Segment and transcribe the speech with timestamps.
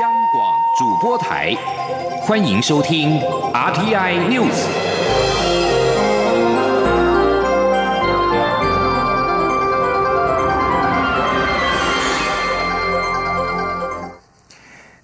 [0.00, 1.54] 央广主播台，
[2.20, 3.18] 欢迎收听
[3.54, 4.66] RTI News。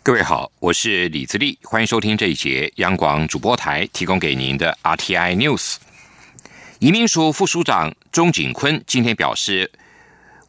[0.03, 5.77] 各位好，我是李自立，欢迎收听这一节央广主播台提供给您的 RTI News。
[6.81, 9.71] 移民署副署长钟景坤今天表示。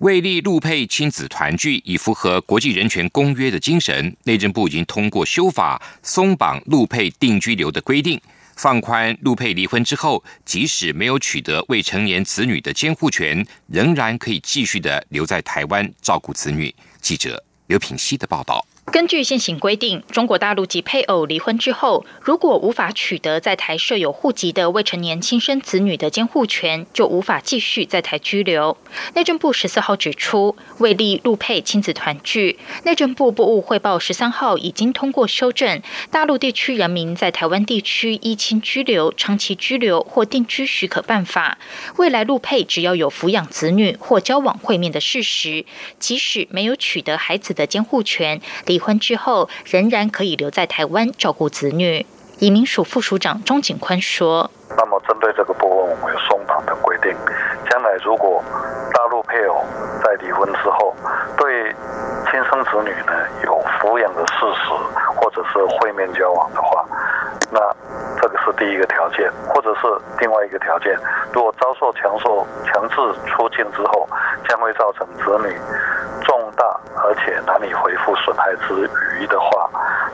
[0.03, 8.19] 为利陆配亲子团聚，以符合国际人权公约的精神，内政部已经通过修法，松绑陆配定居留的规定，
[8.57, 16.75] 放宽陆配离婚之后，即使没有取得未成年子女的监护权，仍然可以继续的留在台湾照顾子女。
[16.99, 18.65] 记者刘品希的报道。
[18.91, 28.77] 根据现行规定，中国大陆籍配偶离婚之后，如果无法取得在台设有户籍的未成年亲生子女的监护权，就无法继续在台居留。
[29.15, 41.57] 内政部十四号指出，为利陆配亲子团聚，内政部部务汇报十三号已经通过修正大陆地区人民在台湾地区依亲居留、长期居留或定居许可办法，
[41.97, 45.65] 未来陆配只要有抚养子女或交往会面的事实，
[45.97, 48.39] 即使没有取得孩子的监护权。
[48.73, 52.07] 离婚之后，仍然可以留在台湾照顾子女。
[52.39, 57.15] 移民署副署长钟景宽说：“那么，针对这个部分，我们有松绑的规定。
[57.73, 58.39] 将来如果
[58.93, 59.65] 大陆配偶
[60.03, 60.95] 在离婚之后，
[61.35, 61.73] 对
[62.29, 63.13] 亲生子女呢
[63.45, 64.69] 有抚养的事实，
[65.15, 66.85] 或者是会面交往的话，
[67.49, 67.59] 那
[68.21, 69.87] 这个是第一个条件，或者是
[70.19, 70.95] 另外一个条件，
[71.33, 74.07] 如果遭受强受强制出境之后，
[74.47, 75.59] 将会造成子女
[76.23, 76.63] 重大。”
[77.03, 79.69] 而且难以恢复损害之余的话，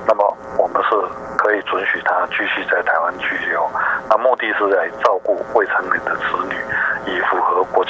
[0.07, 0.89] 那么我们是
[1.37, 3.69] 可以准许他继续在台湾居留。
[4.09, 6.23] 那目的是在照顾未成年的子，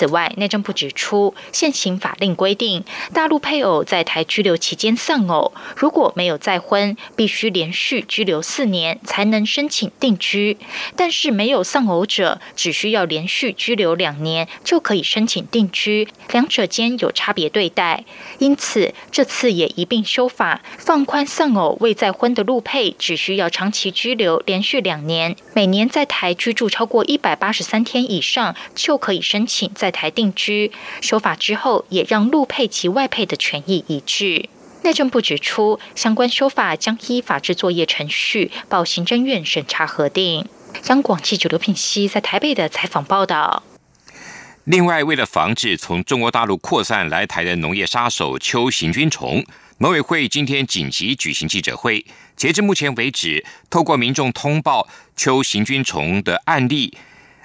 [0.00, 10.56] 此外，内政部指出，现行法令规定，大陆配偶在台居留期间丧偶，如果没有再婚，必须连续居留四年才能申请定居；
[10.96, 18.04] 但是没有丧偶者，只需要连续居留两年就可以申请定居，两者间有差别对待。
[18.38, 30.72] 因此，这次也一并修法，放宽丧偶未再婚的陆配，只需要长期居留连续两年，每年在台居住超过一百八十三天以上，就可以申请在台定居。
[31.00, 34.48] 修法之后，也让陆配及外配的权益一致。
[34.82, 40.46] 内政部指出，相关修法将依法制作业程序报行政院审查核定。
[40.88, 43.62] 央广记者刘品熙在台北的采访报道。
[44.64, 49.44] 另外，为了防止从中国大陆扩散来台的农业杀手秋行军虫。
[49.78, 52.04] 农委会今天紧急举行记者会，
[52.36, 54.86] 截至目前为止，透过民众通报
[55.16, 56.96] 秋行军虫的案例，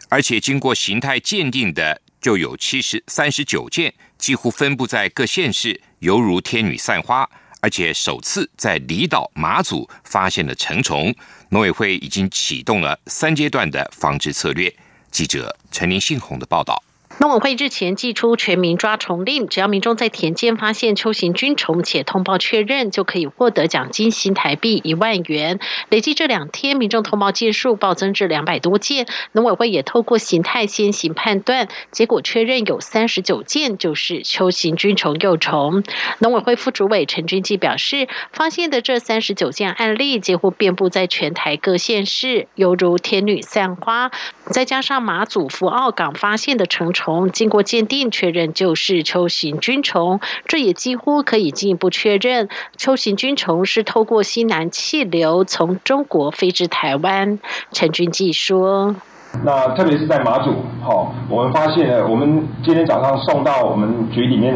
[0.10, 7.30] 而且经过形态鉴定的就有七十三十九件，几乎分布在各县市，犹如天女散花。
[7.62, 11.14] 而且首次在离岛马祖发现了成虫，
[11.50, 14.76] 农委会已经启动了三阶段的防治策略。
[15.12, 16.84] 记者陈林信宏的报道。
[17.18, 25.60] 农委会日前寄出全民抓虫令，只要民众在田间发现秋行菌虫且通报确认，就可以获得奖金新台币一万元。
[25.90, 35.84] 累计这两天民众通报件数暴增至两百多件，农委会也透过形态先行判断，结果确认有三十九件就是秋行菌虫幼虫。
[36.20, 44.12] 农委会副主委陈君基表示，发现的这三十九件案例几乎遍布在全台各县市，犹如天女散花。
[44.52, 47.32] 再加上马祖福澳港发现的成虫。
[47.32, 52.48] 经过鉴定确认就是秋行菌虫，这也几乎可以进一步确认
[52.78, 57.40] 秋行菌虫是透过西南气流从中国飞至台湾。
[57.72, 58.96] 陈君记说
[59.44, 60.52] ：“那特别是在马祖，
[60.84, 64.56] 哈，我们发现了，我们今天早上送到我们局里面，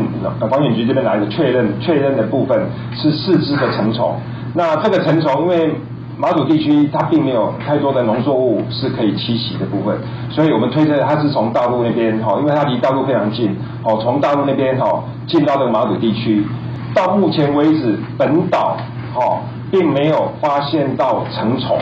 [0.51, 4.21] 防检局这边来的确认，确认的部分是四只的成虫。
[4.53, 5.75] 那这个成虫因为。”
[6.21, 9.97] 马祖地区它并没有太多的农作物是可以栖息的部分，
[10.29, 16.45] 所以我们推测它是从大陆那边哈，因为它离大陆非常近，哦，从大陆那边哈进到这个马祖地区。
[16.93, 18.75] 到目前为止，本岛
[19.13, 19.39] 哈
[19.71, 21.77] 并没有发现到成虫。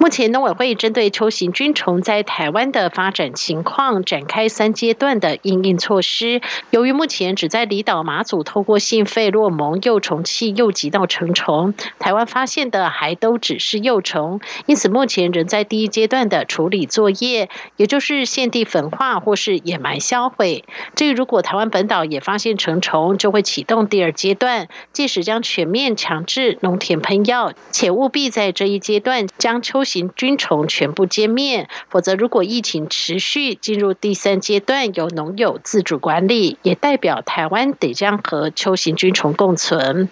[0.00, 6.40] 目前农委会针对秋行菌虫在台湾的发展情况展开三阶段的应应措施。
[6.70, 20.64] 由于目前只在离岛马祖透过性费洛蒙幼虫器诱集到成虫，台湾发现的还都只是幼虫，因此目前仍在第一阶段的处理作业，也就是现地焚化或是掩埋销毁。
[20.96, 40.08] 至于如果台湾本岛也发现成虫，就会启动第二阶段，届时将全面强制农田喷药，且务必在这一阶段将秋行菌虫全部歼灭，否则如果疫情持续进入第三阶段，由农友自主管理，也代表台湾得将和秋行菌虫共存。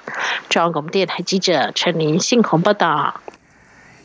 [0.48, 3.20] 中央广播电台记者陈林信鸿报道。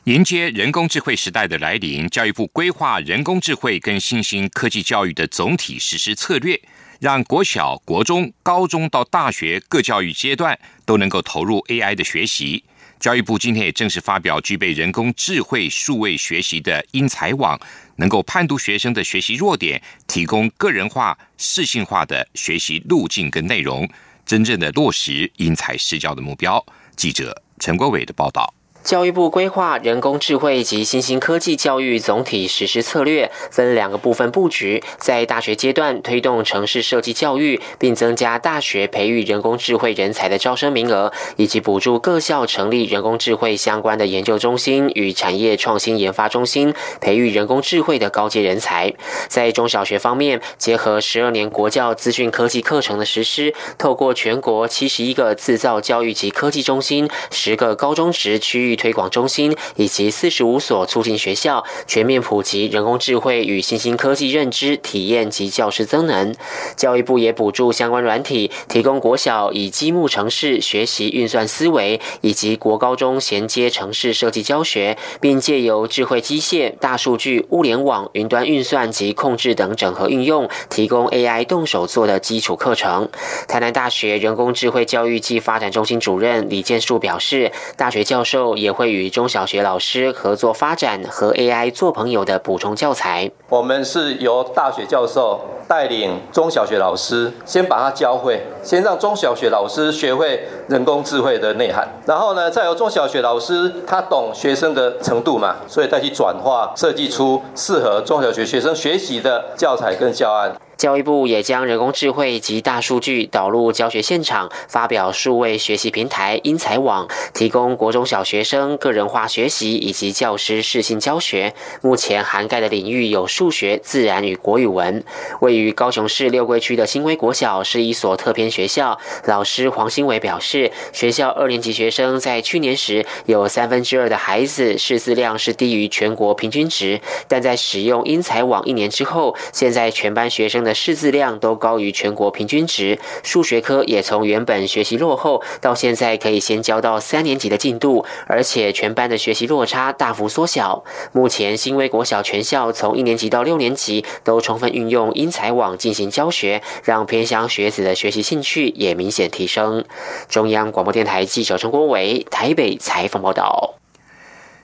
[0.04, 6.60] 迎接人工智慧时代的来临，教育部规划人工智慧跟新兴科技教育的总体实施策略，
[7.00, 12.66] 让国小、国中、高中到大学各教育阶段都能够投入 AI 的学习。
[13.03, 17.59] 教育部今天也正式发表具备人工智慧数位学习的英才网，
[17.97, 23.85] 能够判读学生的学习弱点，提供个人化、适性化的学习路径跟内容，
[24.25, 26.65] 真正的落实因材施教的目标。
[26.95, 28.53] 记者陈国伟的报道。
[28.83, 34.83] 教育部规划人工智慧及新兴科技教育总体实施策略，分两个部分布局。
[34.97, 48.94] 在大学阶段，推动城市设计教育，并增加大学培育人工智慧人才的招生名额，以及补助各校成立人工智慧相关的研究中心与产业创新研发中心，培育人工智慧的高阶人才。
[49.29, 58.73] 在中小学方面，结合十二年国教资讯科技课程的实施，透过全国七十一个制造教育及科技中心、十个高中职区域。
[58.75, 66.36] 推广中心以及四十五所促进学校全面普及人工智慧与新兴科技认知体验及教师增能。
[66.75, 83.10] 教育部也补助相关软体，提供国小以积木城市学习运算思维，以及国高中衔接城市设计教学，并借由智慧机械、大数据、物联网、云端运算及控制等整合运用，提供 AI 动手做的基础课程。
[83.48, 88.56] 台南大学人工智慧教育暨发展中心主任李建树表示，大学教授。
[88.63, 93.30] 也会与中小学老师合作发展和 AI 做朋友的补充教材。
[93.50, 110.56] 我们是由大学教授带领中小学老师，先把它教会，先让中小学老师学会人工智慧的内涵，然后呢，再由中小学老师他懂学生的程度嘛，所以再去转化设计出适合中小学学生学习的教材跟教案。
[110.78, 121.54] 教育部也将人工智慧及大数据导入教学现场，发表数位学习平台英才网，提供国中小学生个人化学习以及教师适性教学。
[121.81, 125.04] 目前涵盖的领域有数学、自然与国语文。
[125.42, 150.84] 位于高雄市六龟区的新威国小是一所特偏学校，老师黄新伟表示，学校二年级学生在去年时有三分之二的孩子识字量是低于全国平均值，但在使用英才网一年之后，现在全班学生的识字量都高于全国平均值，数学科也从原本学习落后，到现在可以先教到三年级的进度，而且全班的学习落差大幅缩小。
[151.12, 159.86] 目前新威国小全校从一年级到六年级都充分运用英才网进行教学，让偏乡学子的学习兴趣也明显提升。
[160.28, 163.75] 中央广播电台记者陈国伟台北采访报道。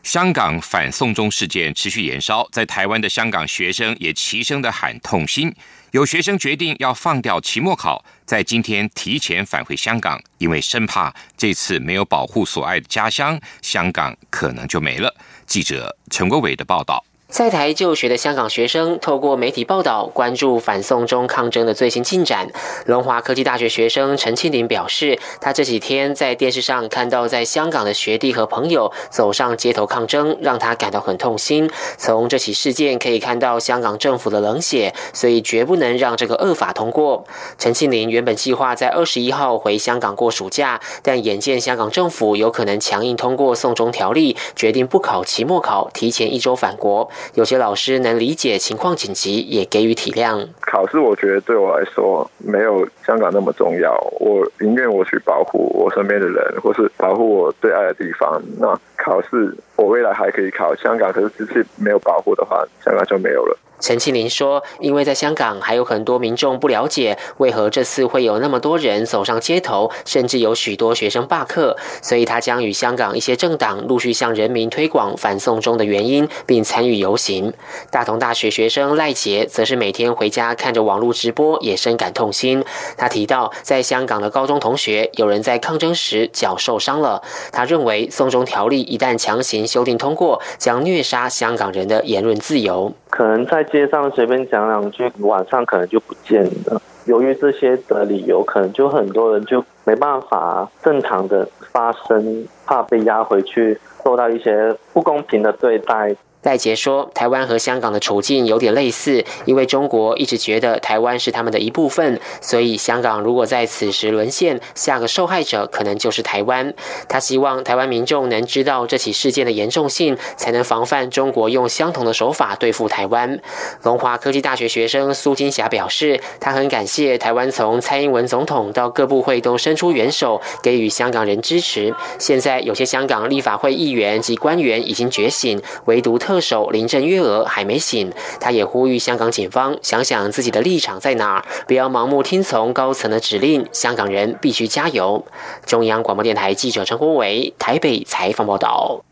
[0.02, 5.54] 香港反送中事件持续延烧，在台湾的香港学生也齐声的喊痛心。
[5.92, 15.14] 有学生决定要放掉期末考，在今天提前返回香港，因为生怕这次没有保护所爱的家乡，香港可能就没了。
[15.48, 17.04] 记者陈国伟的报道。
[17.30, 22.50] 在台就学的香港学生透过媒体报道关注反送中抗争的最新进展。
[22.88, 31.70] 龙华科技大学学生陈庆林表示，他这几天在电视上看到在香港的学弟和朋友走上街头抗争，让他感到很痛心。
[32.00, 37.24] 从这起事件可以看到香港政府的冷血，所以绝不能让这个恶法通过。
[37.60, 47.08] 陈庆林原本计划在二十一号回香港过暑假，但眼见香港政府有可能强硬通过送中条例，决定不考期末考，提前一周返国。
[47.34, 50.48] 有些老师能理解情况紧急，也给予体谅。
[50.62, 58.42] 考试我觉得对我来说没有香港那么重要，我宁愿我去保护我身边的人，或是保护我最爱的地方。
[58.60, 63.58] 那考试我未来还可以考香港，可是只是没有保护的话，香港就没有了。
[63.80, 77.54] 陈庆林说：“因为在香港还有很多民众不了解为何这次会有那么多人走上街头，甚至有许多学生罢课，所以他将与香港一些政党陆续向人民推广反送中的原因，并参与游行。”
[77.90, 82.64] 大同大学学生赖杰则是每天回家看着网络直播，也深感痛心。
[82.98, 87.22] 他提到，在香港的高中同学有人在抗争时脚受伤了。
[87.52, 92.94] 他认为送中条例一旦强行修订通过，将虐杀香港人的言论自由。
[93.20, 96.82] 可能在街上随便讲两句，晚上可能就不见了。
[97.04, 106.16] 由于这些的理由，可能就很多人就没办法正常的发声，怕被压回去，受到一些不公平的对待。
[106.42, 116.74] 戴杰说：“台湾和香港的处境有点类似，因为中国一直觉得台湾是他们的一部分，所以香港如果在此时沦陷，下个受害者可能就是台湾。
[117.10, 123.38] 他希望台湾民众能知道这起事件的严重性，才能防范中国用相同的手法对付台湾。”
[123.84, 131.94] 龙华科技大学学生苏金霞表示：“他很感谢台湾从蔡英文总统到各部会都伸出援手，给予香港人支持。
[132.18, 143.68] 现在有些香港立法会议员及官员已经觉醒，唯独。”特首林郑月娥还没醒，他也呼吁香港警方想想自己的立场在哪，不要盲目听从高层的指令。
[143.72, 145.26] 香港人必须加油。
[145.66, 149.04] 中央广播电台记者陈国伟台北采访报道。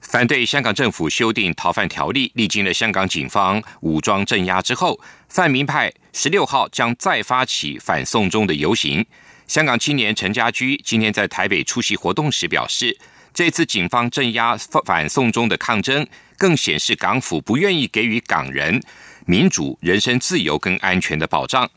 [0.00, 9.06] 反对香港政府修订逃犯条例，历经了香港警方武装镇压之后，泛民派十六号将再发起反送中的游行。
[9.46, 12.98] 香港青年陈家驹今天在台北出席活动时表示，
[13.32, 16.04] 这次警方镇压反送中的抗争。
[16.40, 18.82] 更显示港府不愿意给予港人
[19.26, 21.70] 民主、人身自由跟安全的保障。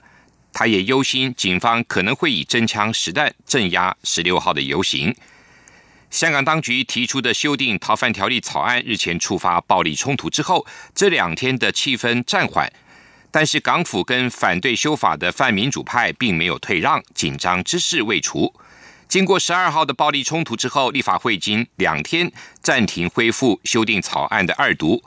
[0.54, 5.14] 他也忧心警方可能会以真枪实弹镇压十六号的游行。
[6.10, 10.66] 香港当局提出的修订逃犯条例草案日前触发暴力冲突之后，
[10.96, 12.72] 这两天的气氛暂缓，
[13.32, 18.54] 但是港府跟反对修法的泛民主派并没有退让，紧张之势未除。
[19.14, 22.32] 经过十二号的暴力冲突之后，立法会经两天
[22.64, 25.04] 暂停恢复修订草案的二读，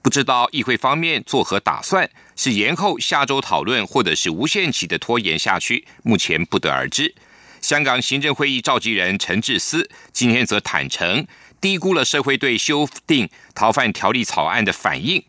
[0.00, 2.08] 不知道议会方面作何打算？
[2.36, 5.86] 是延后下周讨论，或者是无限期的拖延下去？
[6.02, 7.14] 目前不得而知。
[7.60, 11.26] 香港行政会议召集人陈志思今天则坦诚，
[11.60, 15.22] 低估了社会对修订逃犯条例草案的反应，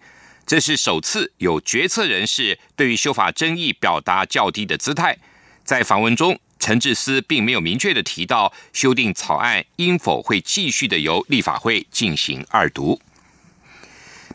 [0.48, 5.18] 这是首次有决策人士对于修法争议表达较低的姿态。
[5.66, 6.40] 在访问中。
[6.62, 13.02] 陈志思并没有明确的提到修订草案应否会继续的由立法会进行二读。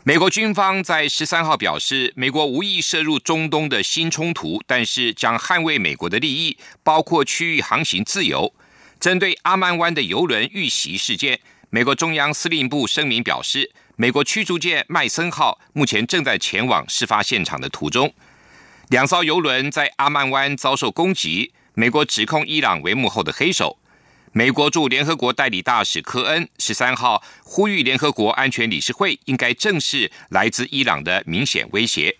[0.03, 8.53] 美国军方在十三号表示，美国无意涉入中东的新冲突，但是将捍卫美国的利益，包括区域航行自由。
[8.99, 18.13] 针对阿曼湾的游轮遇袭事件，美国中央司令部声明表示，美国驱逐舰麦森号目前正在前往事发现场的途中。
[18.89, 21.53] 两艘游轮在阿曼湾遭受攻击。
[21.79, 23.77] 美国指控伊朗为幕后的黑手。
[24.31, 32.17] 美国驻联合国代理大使科恩十三号呼吁联合国安全理事会应该正视来自伊朗的明显威胁。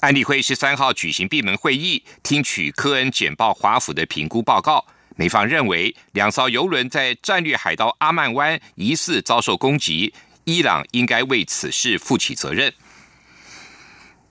[0.00, 4.84] 安理会十三号举行闭门会议，听取科恩简报华府的评估报告。
[5.14, 10.12] 美方认为，两艘游轮在战略海盗阿曼湾疑似遭受攻击，
[10.42, 12.74] 伊朗应该为此事负起责任。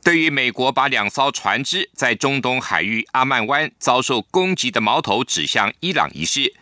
[0.03, 6.55] 对于美国把两艘船只在中东海域阿曼湾遭受攻击的矛头指向伊朗一事，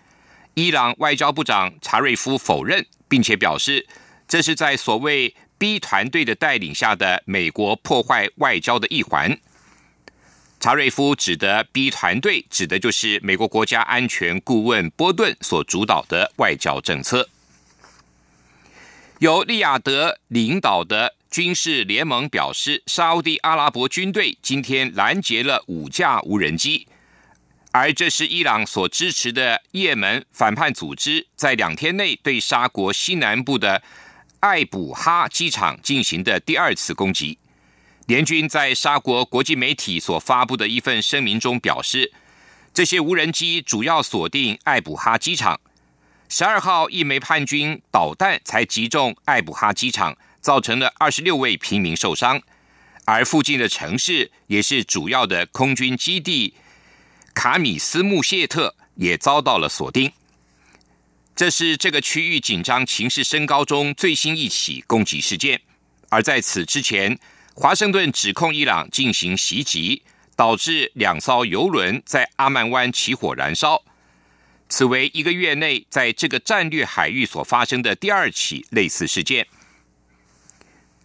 [0.55, 3.87] 伊朗外交部长查瑞夫否认，并且表示
[4.27, 9.39] 这是在所谓 B 团队的带领下的美国破坏外交的一环。
[10.59, 17.29] 查瑞夫指的 B 团队，指的就是美国国家安全顾问波顿所主导的外交政策，
[19.19, 21.15] 由利雅得领导的。
[21.29, 26.87] 军事联盟表示，沙地阿拉伯军队今天拦截了五架无人机，
[27.71, 33.83] 而这是伊朗所支持的也门反叛组织在两天内对沙国西南部的
[34.39, 37.37] 艾卜哈机场进行的第二次攻击。
[38.07, 42.11] 联军在沙国国际媒体所发布的一份声明中表示，
[42.73, 45.59] 这些无人机主要锁定艾卜哈机场。
[46.27, 50.17] 十二号，一枚叛军导弹才击中艾卜哈机场。
[50.41, 52.41] 造成了二十六位平民受伤，
[53.05, 56.53] 而附近的城市也是主要的空军基地
[57.33, 60.11] 卡米斯穆谢特也遭到了锁定。
[61.35, 65.61] 这是这个区域紧张情势升高中最新一起攻击事件。
[66.09, 67.17] 而在此之前，
[67.53, 70.01] 华盛顿指控伊朗进行袭击，
[70.35, 73.83] 导致两艘油轮在阿曼湾起火燃烧。
[74.67, 79.47] 此为一个月内在这个战略海域所发生的第二起类似事件。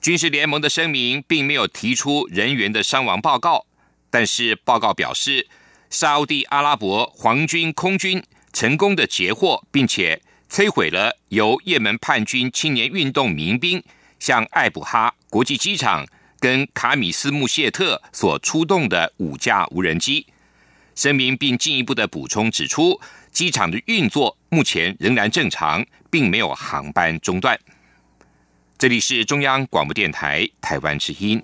[0.04, 3.64] 军事联盟的声明并没有提出人员的伤亡报告，
[4.10, 5.48] 但是报告表示，
[5.88, 10.20] 沙地阿拉伯皇军空军成功的截获，并且
[10.50, 13.82] 摧毁了由也门叛军青年运动民兵
[14.18, 16.06] 向艾卜哈国际机场
[16.38, 20.26] 跟卡米斯穆谢特所出动的五架无人机。
[20.94, 23.00] 声明并进一步的补充指出，
[23.32, 27.58] 机场的运作目前仍然正常，并没有航班中断。
[28.76, 31.42] 这里是中央广播电台台湾之音。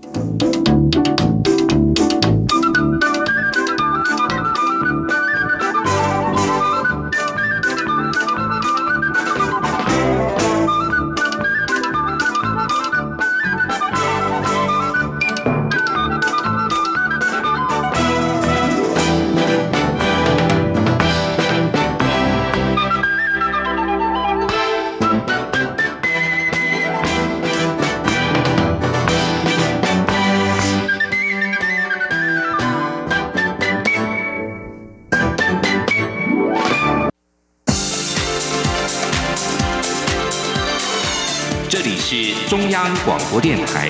[42.12, 43.88] 是中央广播电台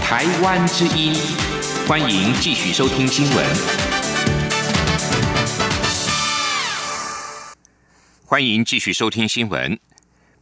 [0.00, 1.12] 台湾之音，
[1.88, 3.44] 欢迎继续收听新闻。
[8.24, 9.76] 欢迎继续收听新闻。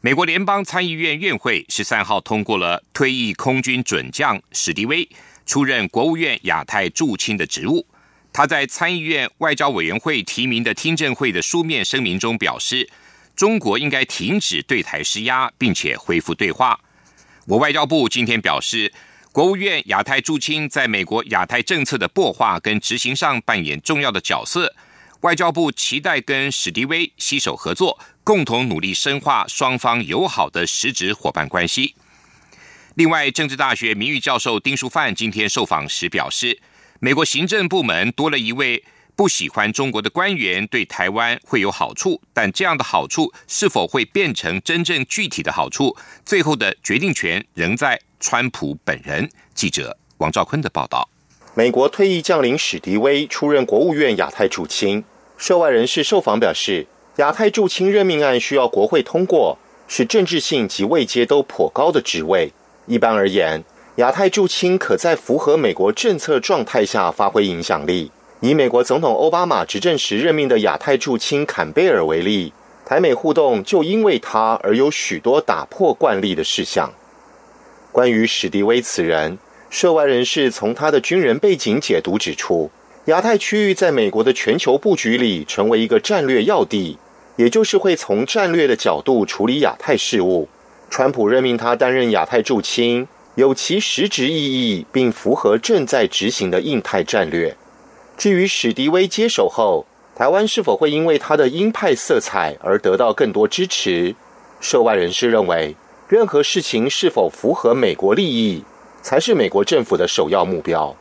[0.02, 5.08] 美国联邦参议院院会十三号通过了退役空军准将史迪威
[5.46, 7.86] 出任国务院亚太驻青的职务。
[8.34, 12.90] 他在参议院外交委员会提名的听证会的书面声明中表示。
[13.34, 16.78] 中国应该停止对台施压，并且恢复对话。
[17.46, 18.90] 我外交部今天表示，
[19.30, 24.74] 国务院亚太驻青在美国亚太政策的擘画跟执行上扮演重要的角色。
[25.20, 31.94] 外交部期待跟史迪威携手合作，共同努力深化双方友好的实质伙伴关系。
[32.94, 36.58] 另外，政治大学名誉教授丁书范今天受访时表示，
[36.98, 38.82] 美国行政部门多了一位。
[39.16, 49.30] 不喜欢中国的官员对台湾会有好处，但这样的好处是否会变成真正具体的好处，最后的决定权仍在川普本人。
[49.54, 51.08] 记者王兆坤的报道。
[51.54, 55.04] 美国退役将领史迪威出任国务院亚太驻青，
[55.38, 59.56] 涉外人士受访表示，亚太驻青任命案需要国会通过，
[59.86, 62.52] 是政治性及位阶都颇高的职位。
[62.86, 63.62] 一般而言，
[63.96, 68.10] 亚太驻青可在符合美国政策状态下发挥影响力。
[68.44, 72.52] 以美国总统奥巴马执政时任命的亚太驻青坎贝尔为例，
[72.84, 76.92] 台美互动就因为他而有许多打破惯例的事项。
[77.90, 79.38] 关于史迪威此人，
[79.70, 82.70] 涉外人士从他的军人背景解读指出，
[83.06, 86.98] 亚太区域在美国的全球布局里成为一个战略要地，
[87.36, 90.50] 也就是会从战略的角度处理亚太事务。
[90.90, 97.56] 川普任命他担任亚太驻青，有其实质意义，并符合正在执行的印太战略。
[98.16, 104.14] 至于史迪威接手后，台湾是否会因为他的鹰派色彩而得到更多支持？
[104.60, 105.74] 涉外人士认为，
[106.08, 108.62] 任何事情是否符合美国利益，
[109.02, 110.94] 才是美国政府的首要目标。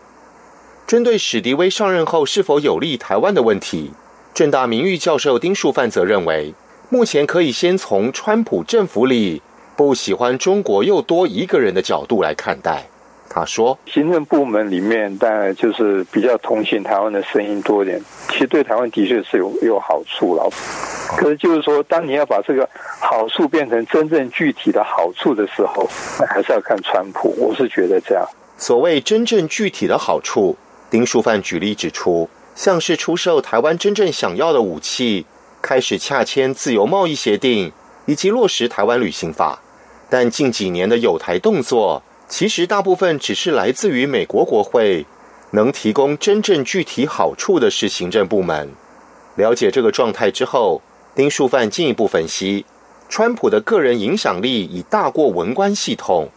[0.88, 3.92] 针对史迪威上任后是否有利台湾的问题，
[4.34, 6.54] 正大名誉教授丁树范则认为，
[6.90, 9.42] 目前可以先从川普政府里
[9.78, 12.90] 不喜欢中国又多一个人的角度来看待。
[13.36, 18.00] 他说：“行政部门里面，当然就是比较同情台湾的声音多一点。
[18.30, 20.48] 其实对台湾的确是有有好处了。
[21.18, 22.70] 可是就是说，当你要把这个
[23.02, 27.34] 好处变成真正具体的好处的时候，那还是要看川普。
[27.40, 28.24] 我是觉得这样。
[28.56, 30.56] 所谓真正具体的好处，
[30.92, 35.26] 丁书范举例指出，像是出售台湾真正想要的武器，
[35.60, 37.72] 开始洽签自由贸易协定，
[38.06, 39.60] 以及落实台湾旅行法。
[40.08, 42.04] 但近几年的有台动作。”
[42.36, 45.06] 其实大部分只是来自于美国国会，
[45.52, 48.72] 能提供真正具体好处的是行政部门。
[49.36, 50.82] 了解这个状态之后，
[51.14, 52.66] 丁树范进一步分析，
[53.08, 56.30] 川普的个人影响力已大过文官系统，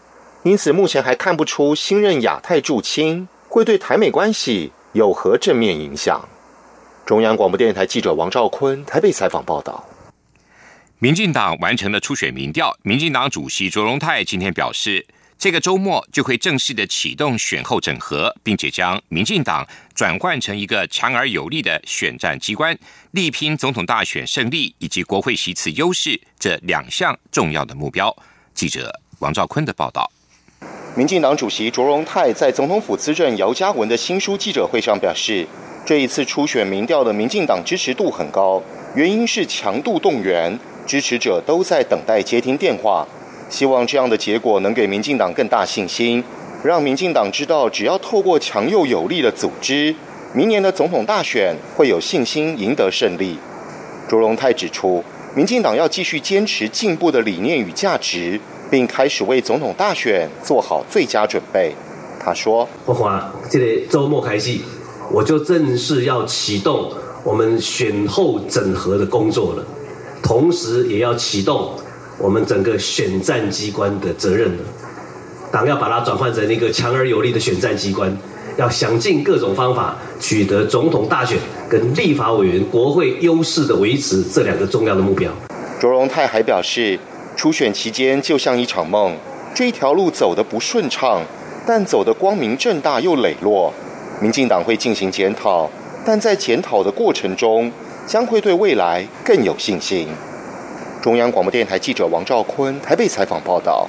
[0.42, 6.28] 因此目前还看不出新任亚太驻青会对台美关系有何正面影响。
[7.06, 9.82] 中央广播电台记者王兆坤台北采访报道。
[10.98, 15.06] 民进党完成了初选民调，民进党主席卓荣泰今天表示。
[15.38, 22.77] 这个周末就会正式的启动选后整合，并且将民进党转换成一个强而有力的选战机关，
[23.11, 28.14] 力拼总统大选胜利以及国会席次优势这两项重要的目标。
[28.55, 30.11] 记者王兆坤的报道。
[30.96, 35.46] 民进党主席卓荣泰在总统府资政姚嘉文的新书记者会上表示，
[35.85, 38.62] 这一次初选民调的民进党支持度很高，
[38.94, 43.07] 原因是强度动员，支持者都在等待接听电话。
[43.48, 46.22] 希望这样的结果能给民进党更大信心，
[46.64, 49.94] 让民进党知道，只要透过强又有力的组织，
[50.35, 53.38] 明年的总统大选会有信心赢得胜利。
[54.09, 55.02] 卓荣泰指出，
[55.35, 61.72] 民进党要继续坚持进步的理念与价值，并开始为总统大选做好最佳准备。
[62.18, 64.59] 他说：“不华，这个周末开始，
[65.12, 66.90] 我就正式要启动
[67.22, 69.64] 我们选后整合的工作了，
[70.20, 71.70] 同时也要启动。”
[72.18, 74.64] 我们整个选战机关的责任了，
[75.52, 78.11] 党要把它转换成一个强而有力的选战机关，
[78.57, 81.37] 要想尽各种方法取得总统大选
[81.68, 85.31] 跟立法委员国会优势的维持这两个重要的目标。
[85.79, 86.98] 卓荣泰还表示，
[87.37, 89.14] 初选期间就像一场梦，
[89.55, 91.20] 这一条路走得不顺畅，
[91.66, 93.72] 但走得光明正大又磊落。
[94.22, 95.68] 民进党会进行检讨，
[96.02, 97.70] 但在检讨的过程中，
[98.07, 100.09] 将会对未来更有信心。
[101.07, 103.88] 中央广播电台记者王兆坤台北采访报道：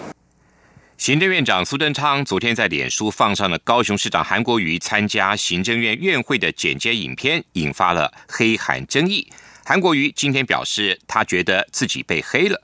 [1.00, 9.28] 行政院长苏贞昌昨天在脸书放上了高雄市长韩国瑜参加行政院院会的剪接影片，引发了黑韩争议。
[9.66, 12.62] 韩国瑜今天表示，他觉得自己被黑了。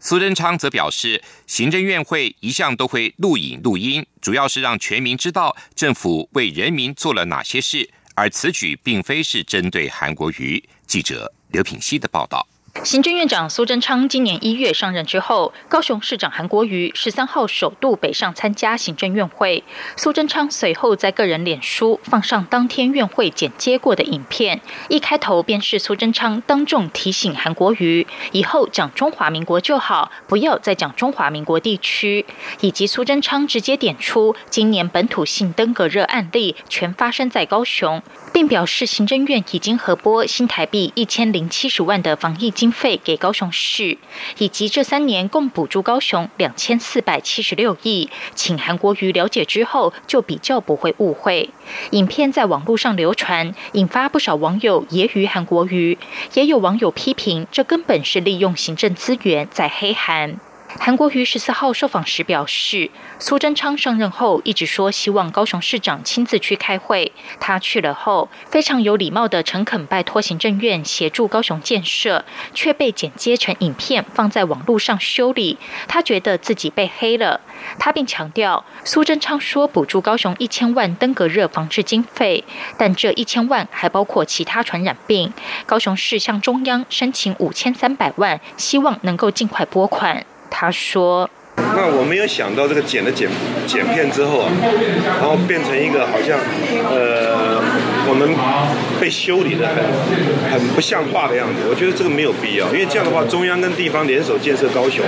[0.00, 10.60] 苏贞昌则表示，行政院会一向都会录影录音，主要是让全民知道政府为人民做了哪些事，而此举并非是针对韩国瑜。
[10.88, 12.44] 记者刘品希的报道。
[12.80, 19.62] 行政院长苏贞昌今年一月上任之后，高雄市长韩国瑜十三号首度北上参加行政院会。
[19.96, 32.24] 苏贞昌随后在个人脸书放上当天院会剪接过的影片，一开头便是苏贞昌当众提醒韩国瑜，以后讲中华民国就好，不要再讲中华民国地区。
[32.62, 38.02] 以及苏贞昌直接点出，今年本土性登革热案例全发生在高雄。
[38.32, 43.98] 并表示，行政院已经核拨新台币一千零七十万的防疫经费给高雄市，
[44.38, 48.08] 以及这三年共补助高雄两千四百七十六亿。
[48.36, 51.50] 请韩国瑜了解之后，就比较不会误会。
[51.90, 55.98] 影片在网络上流传，引发不少网友揶揄韩国瑜，
[56.34, 60.38] 也有网友批评，这根本是利用行政资源在黑韩。
[60.78, 67.12] 韩国瑜十四号受访时表示，苏贞昌上任后一直说希望高雄市长亲自去开会。
[67.38, 75.58] 他去了后，非常有礼貌的诚恳拜托行政院协助高雄建设，却被剪接成影片放在网络上修理。
[75.86, 77.40] 他觉得自己被黑了。
[77.78, 82.44] 他并强调，苏贞昌说补助高雄一千万登革热防治经费，
[82.76, 85.32] 但这一千万还包括其他传染病。
[85.66, 90.24] 高雄市向中央申请五千三百万，希望能够尽快拨款。
[90.54, 93.28] 他说：“那我没有想到这个剪了剪
[93.66, 94.52] 剪片之后啊，
[95.18, 96.38] 然后变成一个好像
[96.88, 97.58] 呃
[98.06, 98.28] 我们
[99.00, 99.82] 被修理的很
[100.52, 101.62] 很不像话的样子。
[101.68, 105.04] 我觉得这个没有必要，因为这样的话中央跟地方联手建设高雄，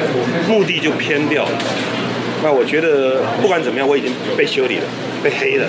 [0.49, 1.53] 目的就偏掉了。
[2.43, 4.85] 那我觉得不管怎么样，我已经被修理了，
[5.23, 5.69] 被黑了。”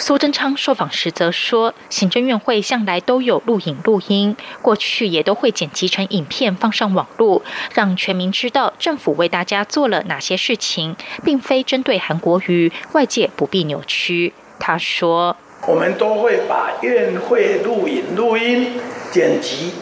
[0.00, 7.42] 苏贞昌受访时则说，行政院会向来都有录影录音，过去也都会剪辑成影片放上网络，
[7.74, 14.32] 让全民知道政府为大家做了哪些事情，并非针对韩国瑜，外界不必扭曲。
[14.58, 15.36] 他说
[15.68, 18.80] ：“我们都会把院会录影录音
[19.12, 19.74] 剪辑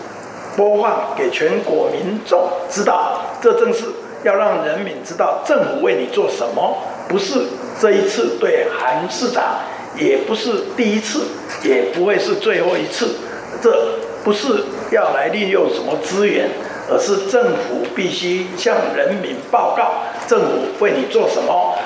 [0.57, 3.85] 播放给全国民众知道，这正是
[4.25, 6.77] 要让人民知道政府为你做什么，
[7.09, 7.47] 不是
[7.81, 9.45] 这一次对韩市长。”
[9.99, 11.27] 也不是第一次，
[11.65, 13.17] 也不会是最后一次。
[13.61, 16.49] 这不是要来利用什么资源，
[16.89, 21.77] 而是政府必须向人民报告政府为你做什么。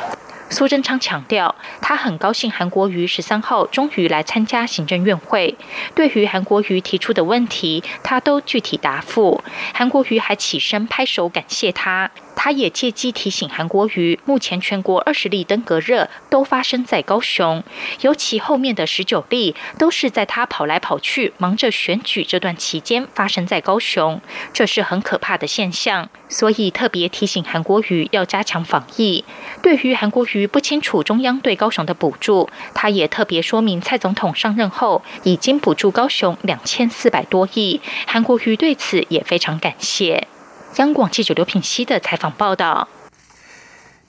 [0.50, 5.56] 苏贞昌强调，他很高兴韩国瑜十三号终于来参加行政院会。
[5.94, 9.42] 对于韩国瑜提出的问题，他都具体答复。
[9.72, 12.10] 韩国瑜还起身拍手感谢他。
[12.34, 17.62] 他也借机提醒韩国瑜，目前全国二十例登革热都发生在高雄，
[18.00, 24.20] 尤其后面的十九例都是在他跑来跑去、忙着选举这段期间发生在高雄，
[24.52, 26.08] 这是很可怕的现象。
[26.28, 29.24] 所以特别提醒韩国瑜要加强防疫。
[29.62, 40.26] 对于韩国瑜不清楚中央对高雄的补助，他也特别说明，蔡总统上任后已经补助高雄两千四百多亿，韩国瑜对此也非常感谢。
[40.76, 42.88] 央广记者刘品熙的采访报道：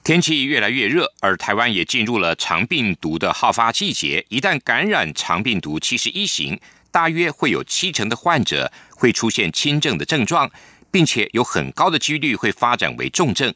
[0.02, 4.24] 天气越来越热，而台湾也进入了肠病毒的好发季节。
[4.30, 6.58] 一旦感染肠病毒七十一型，
[6.90, 10.50] 大约会有七成的患者会出现轻症的症状，
[10.90, 13.52] 并且有很高的几率会发展为重症。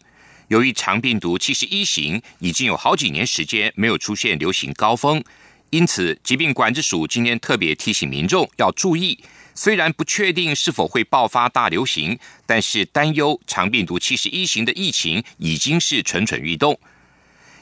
[0.48, 5.24] 由于肠病毒七十一型已经有好几年时间没有出现流行高峰，
[5.70, 9.18] 因此疾病管制署今天特别提醒民众要注意。
[9.60, 12.16] 虽然不确定是否会爆发大流行，
[12.46, 16.78] 但是担忧肠病毒七十一型的疫情已经是蠢蠢欲动。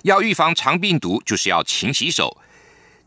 [0.03, 2.37] 要预防肠病毒，就是要勤洗手。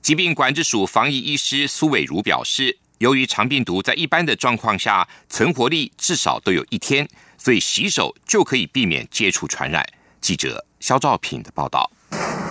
[0.02, 9.88] 疾病管制署防疫医师苏伟如表示，由于肠病毒在一般的状况下存活力至少都有一天，所以洗手就可以避免接触传染。
[10.20, 11.92] 记者肖兆平的报道。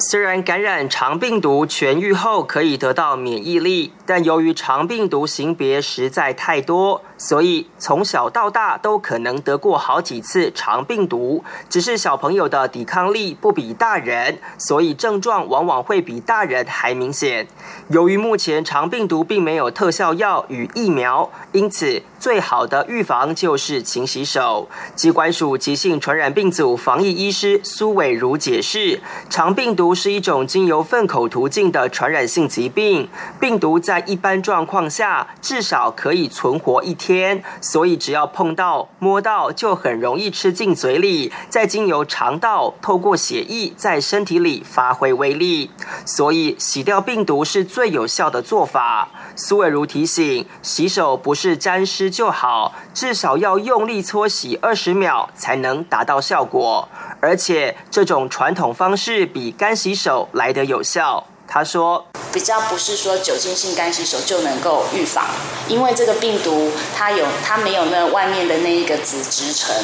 [0.01, 7.03] 虽然感染肠病毒痊愈后可以得到免疫力，但由于肠病毒型别实在太多。
[7.21, 17.49] 所以从小到大都可能得过好几次肠病毒，只是小朋友的抵抗力不比大人，所以症状往往会比大人还明显。
[17.89, 24.69] 由于目前肠病毒并没有特效药与疫苗，因此最好的预防就是勤洗手。
[24.95, 33.09] 机关署急性传染病组防疫医师苏伟如解释，肠病毒不是一种经由粪口途径的传染性疾病，
[33.41, 37.43] 病毒在一般状况下至少可以存活一天。
[37.63, 45.71] 所以只要碰到、摸到，就很容易吃进嘴里，再经由肠道透过血液在身体里发挥威力。
[46.05, 49.09] 所以洗掉病毒是最有效的做法。
[49.35, 56.87] 苏伟如提醒，洗手不是沾湿就好，至少要用力搓洗二十秒才能达到效果。
[57.21, 61.25] 而且这种传统方式比干洗手来得有效。
[61.51, 65.25] 他说：“比较不是说酒精性干洗手就能够预防，
[65.67, 69.75] 因为这个病毒它有它没有那外面的那一个脂质层。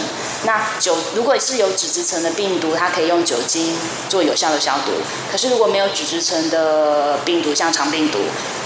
[0.44, 3.74] 那酒如果是有脂质层的病毒，它可以用酒精
[4.10, 4.92] 做有效的消毒。
[5.32, 8.18] 可是如果没有脂质层的病毒，像肠病毒，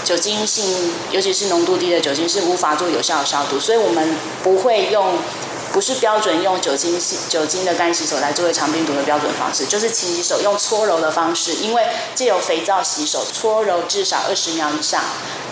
[0.03, 5.13] 酒精性尤其是浓度低的酒精是无法做有效的消毒，所以我们不会用。”
[5.71, 11.83] 不是标准用酒精洗酒精的干洗手来作为肠病毒的标准方式，就是勤洗手用搓揉的方式，因为
[12.15, 15.01] 借由肥皂洗手搓揉至少二十秒以上，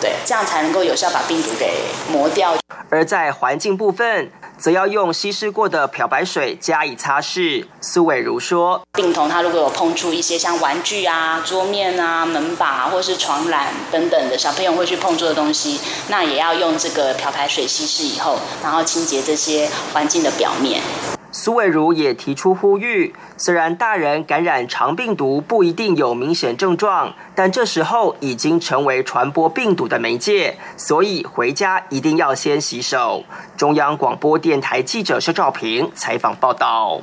[0.02, 2.56] 对，这样才能够有效把病毒给磨掉。
[2.90, 4.32] 而在环境部分。
[4.58, 7.66] 则要用稀释过的漂白水加以擦拭。
[7.82, 20.82] 苏伟如说：“病童他如果有碰触一些像玩具啊、桌面啊、门把或是床栏等等的小朋友会去碰触的东西，那也要用这个漂白水稀释以后，然后清洁这些环境的表面。”
[21.48, 33.24] 苏伟如也提出呼吁，虽然大人感染肠病毒不一定有明显症状，但这时候已经成为传播病毒的媒介，所以回家一定要先洗手。
[33.56, 37.00] 中央广播电台记者肖兆平采访报道。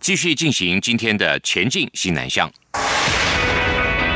[0.00, 2.50] 继续进行今天的前进新南向。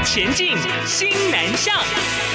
[0.03, 2.32] 前进新南向。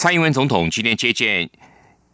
[0.00, 1.46] 蔡英文总统今天接见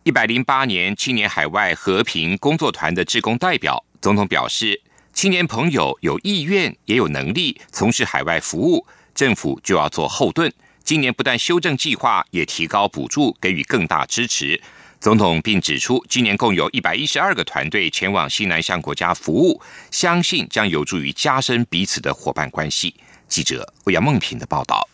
[0.02, 3.80] 一百零八年青年海外和平工作团的志工代表。
[4.00, 10.52] 总统表示，青年朋友有意愿也有能力从事海外服务，政府就要做后盾。
[10.82, 14.60] 今年不但修正计划，也提高补助，给予更大支持。
[14.98, 22.96] 总统并指出，今年共有一百一十二个团队前往西南向国家服务，相信将有助于加深彼此的伙伴关系。
[23.28, 24.88] 记者欧阳梦平的报道。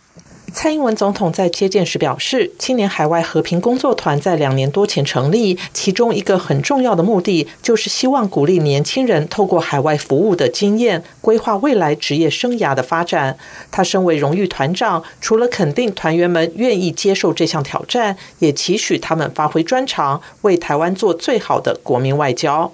[0.54, 13.36] 蔡英文总统在接见时表示，青年海外和平工作团在两年多前成立，其中一个很重要的目的就是希望鼓励年轻人透过海外服务的经验，规划未来职业生涯的发展。
[13.70, 22.70] 他身为荣誉团长，除了肯定团员们愿意接受这项挑战，也期许他们发挥专长，为台湾做最好的国民外交。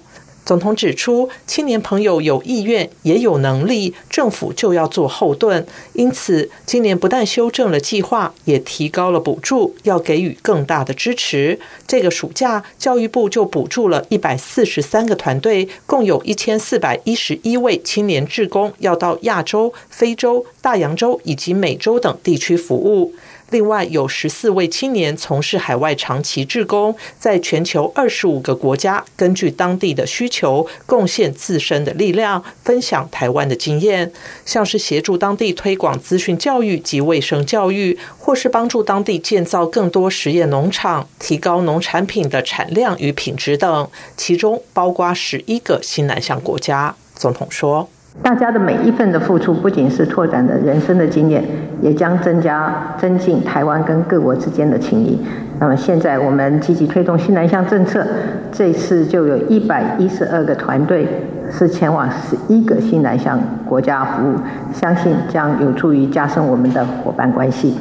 [0.49, 5.63] 总统指出，青年朋友有意愿也有能力，政府就要做后盾。
[5.93, 11.59] 因此，今年不但修正了计划，也提高了补助，要给予更大的支持。
[11.85, 23.13] 这个暑假，教育部就补助了一百四十三个团队，共有一千四百一十一位青年志工，要到亚洲、非洲、大洋洲以及美洲等地区服务。
[23.51, 34.11] 另外有十四位青年从事海外长期志工，在全球二十五个国家，根据当地的需求，贡献自身的力量，分享台湾的经验，
[34.45, 46.95] 像是协助当地推广资讯教育及卫生教育，或是帮助当地建造更多实验农场，提高农产品的产量与品质等，其中包括十一个新南向国家。
[47.15, 47.89] 总统说。
[48.21, 51.43] 大家的每一份的付出，不仅是拓展的人生的经验，
[51.81, 55.19] 也将增加增进台湾跟各国之间的情谊。
[55.59, 58.05] 那么现在我们积极推动新南向政策，
[58.51, 61.07] 这次就有一百一十二个团队
[61.51, 64.35] 是前往十一个新南向国家服务，
[64.73, 67.77] 相信将有助于加深我们的伙伴关系。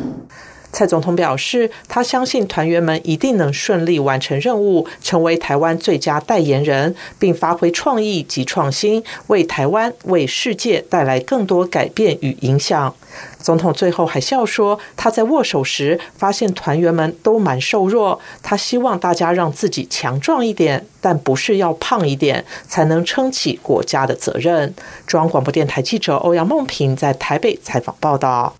[0.70, 12.94] 蔡总统表示，他相信团员们一定能顺利完成任务，成为台湾最佳代言人，并发挥创意及创新，为台湾、为世界带来更多改变与影响。
[13.40, 24.74] 总统最后还笑说，他在握手时发现团员们都蛮瘦弱，他希望大家让自己强壮一点，但不是要胖一点，才能撑起国家的责任。
[25.07, 28.54] 中央广播电台记者欧阳梦平在台北采访报道。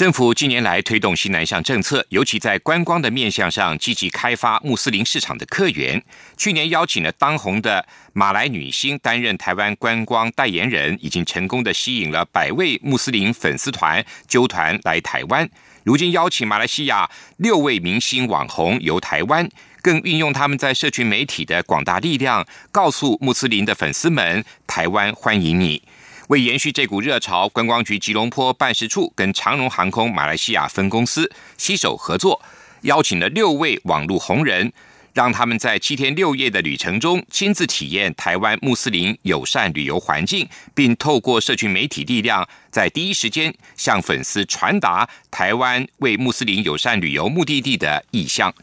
[0.00, 6.02] 政府近年来推动西南向政策，尤其在观光的面向上积极开发穆斯林市场的客源。
[6.38, 15.46] 去年邀请了当红的马来女星担任台湾观光代言人，已经成功的吸引了百位穆斯林粉丝团纠团来台湾。
[15.84, 19.46] 如今邀请马来西亚六位明星网红游台湾，
[19.82, 25.82] 更运用他们在社群媒体的广大力量，告诉穆斯林的粉丝们：台湾欢迎你。
[26.30, 32.40] 为延续这股热潮，观光局吉隆坡办事处跟长荣航空马来西亚分公司携手合作，
[32.82, 34.72] 邀请了六位网络红人，
[35.12, 48.54] 让他们在七天六夜的旅程中亲自体验台湾穆斯林友善旅游环境，并透过社群媒体力量，在第一时间向粉丝传达台湾为穆斯林友善旅游目的地的意向。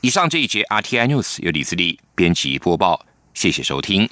[0.00, 4.08] 以上这一节 RTI News 由李自力编辑播报，谢谢收听。